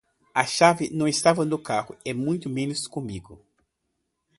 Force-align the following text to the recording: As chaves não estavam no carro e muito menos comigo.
As 0.33 0.49
chaves 0.49 0.89
não 0.89 1.07
estavam 1.07 1.45
no 1.45 1.59
carro 1.61 1.95
e 2.03 2.11
muito 2.11 2.49
menos 2.49 2.87
comigo. 2.87 3.39